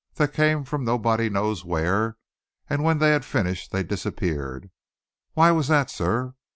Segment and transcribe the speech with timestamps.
[0.15, 2.17] They came from nobody knows where,
[2.67, 4.71] and when they had finished they disappeared.
[5.33, 6.33] Why was that, sir?